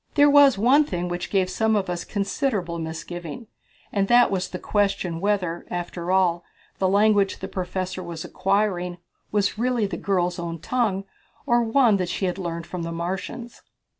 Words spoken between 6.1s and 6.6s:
all,